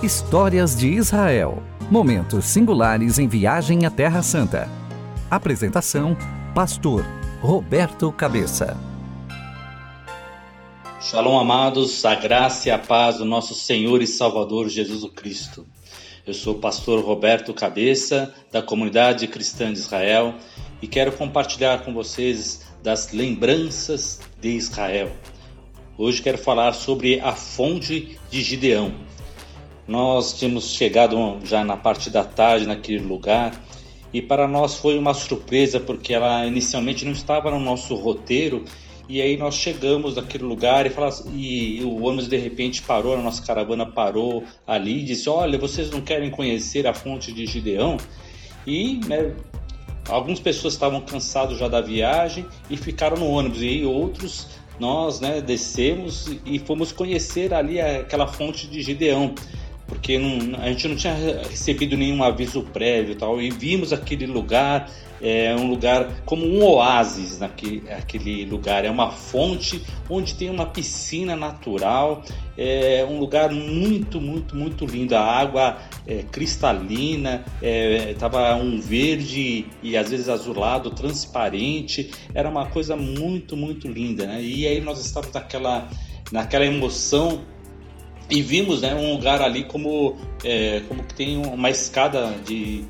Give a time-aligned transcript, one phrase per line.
[0.00, 1.60] Histórias de Israel.
[1.90, 4.68] Momentos singulares em viagem à Terra Santa.
[5.28, 6.16] Apresentação:
[6.54, 7.04] Pastor
[7.40, 8.76] Roberto Cabeça.
[11.00, 15.66] Shalom, amados, a graça e a paz do nosso Senhor e Salvador Jesus Cristo.
[16.24, 20.32] Eu sou o pastor Roberto Cabeça, da comunidade cristã de Israel,
[20.80, 25.10] e quero compartilhar com vocês das lembranças de Israel.
[25.98, 29.07] Hoje quero falar sobre a fonte de Gideão.
[29.88, 33.58] Nós tínhamos chegado já na parte da tarde naquele lugar
[34.12, 38.64] e para nós foi uma surpresa porque ela inicialmente não estava no nosso roteiro
[39.08, 43.42] e aí nós chegamos naquele lugar e, e o ônibus de repente parou, a nossa
[43.42, 47.96] caravana parou ali e disse: Olha, vocês não querem conhecer a fonte de Gideão?
[48.66, 49.34] E né,
[50.10, 55.40] algumas pessoas estavam cansados já da viagem e ficaram no ônibus, e outros nós né,
[55.40, 59.34] descemos e fomos conhecer ali aquela fonte de Gideão
[59.88, 61.14] porque não, a gente não tinha
[61.48, 66.62] recebido nenhum aviso prévio e tal, e vimos aquele lugar, é um lugar como um
[66.62, 72.22] oásis naquele aquele lugar, é uma fonte onde tem uma piscina natural,
[72.56, 79.66] é um lugar muito, muito, muito lindo, a água é, cristalina, estava é, um verde
[79.82, 84.42] e às vezes azulado, transparente, era uma coisa muito, muito linda, né?
[84.42, 85.88] E aí nós estávamos naquela,
[86.30, 87.40] naquela emoção
[88.30, 92.84] e vimos né, um lugar ali como, é, como que tem uma escada de,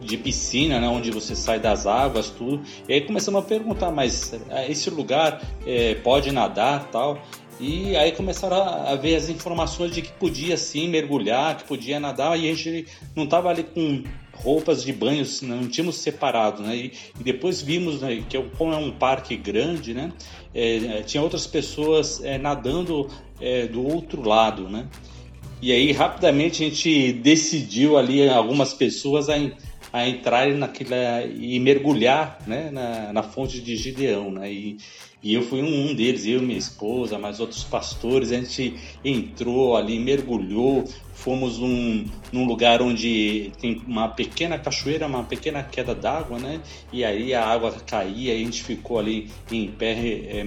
[0.00, 2.62] de piscina, né, onde você sai das águas, tudo.
[2.88, 7.18] E aí começamos a perguntar, mas é, esse lugar é, pode nadar tal?
[7.58, 12.38] E aí começaram a ver as informações de que podia sim mergulhar, que podia nadar,
[12.38, 14.04] e a gente não estava ali com
[14.34, 16.76] roupas de banho, não tínhamos separado, né?
[16.76, 20.12] E, depois vimos né, que como é um parque grande, né?
[20.54, 23.08] É, tinha outras pessoas é, nadando
[23.40, 24.86] é, do outro lado, né?
[25.60, 29.36] E aí rapidamente a gente decidiu ali algumas pessoas a,
[29.96, 32.70] a entrarem naquela e mergulhar, né?
[32.70, 34.52] Na, na fonte de Gideão, né?
[34.52, 34.76] E,
[35.22, 39.74] e eu fui um, um deles, eu minha esposa, mais outros pastores, a gente entrou
[39.74, 40.84] ali, mergulhou,
[41.14, 46.60] fomos num, num lugar onde tem uma pequena cachoeira, uma pequena queda d'água, né?
[46.92, 50.46] E aí a água caía, a gente ficou ali em pé, é,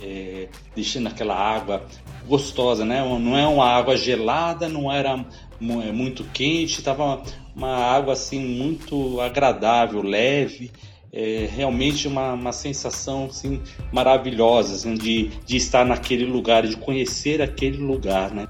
[0.00, 1.84] é, deixando aquela água
[2.28, 3.00] gostosa, né?
[3.18, 5.26] Não é uma água gelada, não era
[5.60, 7.22] muito quente, estava
[7.54, 10.70] uma água assim muito agradável, leve.
[11.12, 13.60] É realmente uma, uma sensação assim,
[13.92, 18.48] maravilhosa assim, de, de estar naquele lugar, de conhecer aquele lugar, né?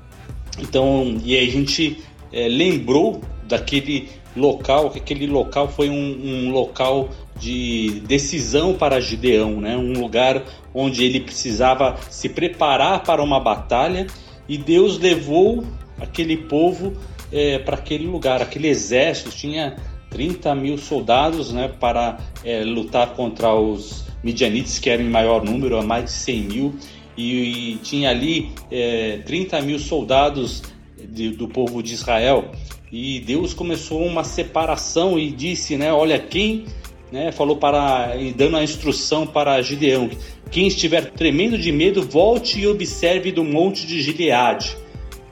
[0.59, 6.53] Então, e aí a gente é, lembrou daquele local, que aquele local foi um, um,
[6.53, 9.77] local de decisão para Gideão, né?
[9.77, 10.43] um lugar
[10.73, 14.07] onde ele precisava se preparar para uma batalha
[14.49, 15.65] e Deus levou
[15.99, 16.93] aquele povo
[17.33, 19.77] é, para aquele lugar, aquele exército tinha
[20.11, 25.77] 30 mil soldados né, para é, lutar contra os midianites, que eram em maior número,
[25.77, 26.75] a mais de 100 mil,
[27.17, 30.63] e, e tinha ali é, 30 mil soldados
[30.97, 32.51] de, do povo de Israel.
[32.91, 36.67] E Deus começou uma separação e disse, né, olha quem,
[37.11, 40.09] né, falou para e dando a instrução para Gideão,
[40.51, 44.77] quem estiver tremendo de medo, volte e observe do monte de Gileade.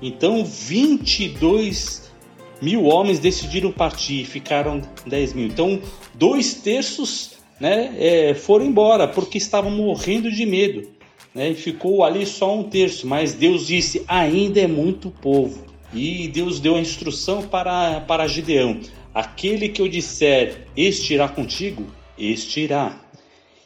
[0.02, 2.10] Então 22
[2.60, 5.46] mil homens decidiram partir, ficaram 10 mil.
[5.46, 5.80] Então
[6.14, 10.88] dois terços né, é, foram embora porque estavam morrendo de medo
[11.34, 15.64] né, e ficou ali só um terço, mas Deus disse: ainda é muito povo.
[15.94, 18.80] E Deus deu a instrução para, para Gideão:
[19.14, 21.86] aquele que eu disser, este irá contigo,
[22.18, 22.98] este irá.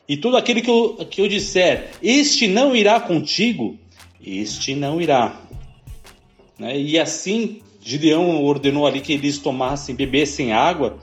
[0.09, 3.77] E todo aquele que eu, que eu disser, este não irá contigo,
[4.25, 5.46] este não irá.
[6.59, 6.79] Né?
[6.79, 10.99] E assim Gideão ordenou ali que eles tomassem, bebessem água,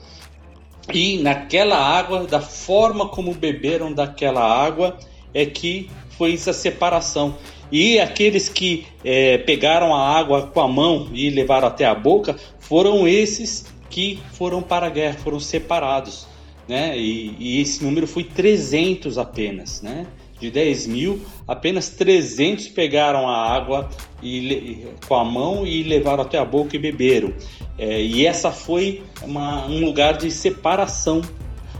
[0.92, 4.98] e naquela água, da forma como beberam daquela água,
[5.32, 7.36] é que foi essa separação.
[7.72, 12.36] E aqueles que é, pegaram a água com a mão e levaram até a boca
[12.60, 16.26] foram esses que foram para a guerra, foram separados.
[16.68, 16.96] Né?
[16.98, 19.80] E, e esse número foi 300 apenas.
[19.80, 20.06] Né?
[20.44, 23.88] De 10 mil, apenas 300 pegaram a água
[24.22, 27.32] e, com a mão e levaram até a boca e beberam.
[27.78, 31.22] É, e essa foi uma, um lugar de separação,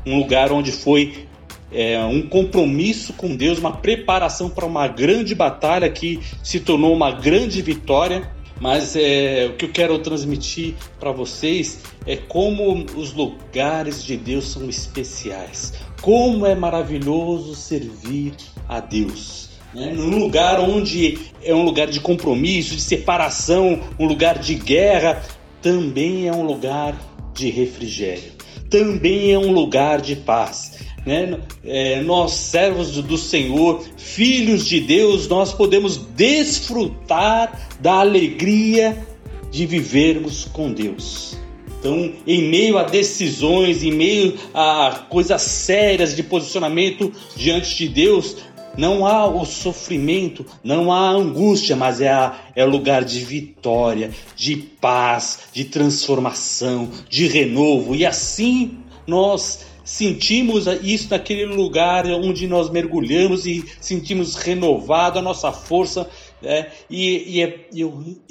[0.07, 1.27] um lugar onde foi
[1.71, 7.11] é, um compromisso com Deus, uma preparação para uma grande batalha que se tornou uma
[7.11, 8.33] grande vitória.
[8.61, 14.51] Mas é, o que eu quero transmitir para vocês é como os lugares de Deus
[14.51, 15.73] são especiais.
[16.01, 18.35] Como é maravilhoso servir
[18.69, 19.51] a Deus.
[19.75, 19.93] né?
[19.93, 25.23] num lugar onde é um lugar de compromisso, de separação, um lugar de guerra,
[25.61, 26.97] também é um lugar
[27.35, 28.33] de refrigério,
[28.71, 30.74] também é um lugar de paz.
[31.05, 31.39] Né?
[31.65, 39.07] É, nós, servos do Senhor, filhos de Deus, nós podemos desfrutar da alegria
[39.51, 41.37] de vivermos com Deus.
[41.79, 48.37] Então, em meio a decisões, em meio a coisas sérias de posicionamento diante de Deus,
[48.77, 54.57] não há o sofrimento, não há angústia, mas é, a, é lugar de vitória, de
[54.57, 57.95] paz, de transformação, de renovo.
[57.95, 65.53] E assim nós sentimos isso naquele lugar onde nós mergulhamos e sentimos renovado a nossa
[65.53, 66.09] força.
[66.43, 67.83] É, e, e, é, e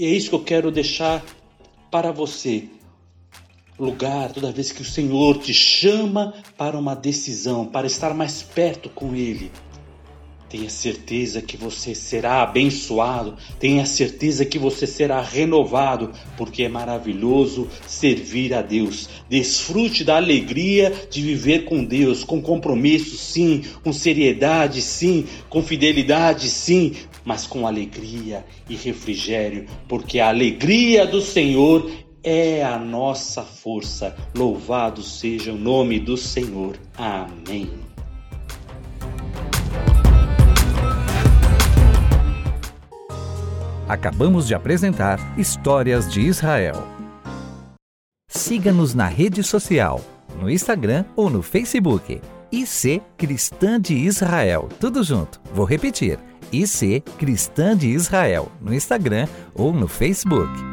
[0.04, 1.24] é isso que eu quero deixar
[1.92, 2.66] para você.
[3.78, 8.90] Lugar, toda vez que o Senhor te chama para uma decisão, para estar mais perto
[8.90, 9.52] com Ele,
[10.54, 17.68] Tenha certeza que você será abençoado, tenha certeza que você será renovado, porque é maravilhoso
[17.88, 19.10] servir a Deus.
[19.28, 26.48] Desfrute da alegria de viver com Deus, com compromisso, sim, com seriedade, sim, com fidelidade,
[26.52, 31.90] sim, mas com alegria e refrigério, porque a alegria do Senhor
[32.24, 34.16] é a nossa força.
[34.38, 36.78] Louvado seja o nome do Senhor.
[36.96, 37.93] Amém.
[43.94, 46.74] Acabamos de apresentar Histórias de Israel.
[48.28, 50.02] Siga-nos na rede social,
[50.42, 52.20] no Instagram ou no Facebook.
[52.52, 54.68] IC Cristã de Israel.
[54.80, 55.40] Tudo junto.
[55.54, 56.18] Vou repetir.
[56.52, 60.73] IC Cristã de Israel no Instagram ou no Facebook.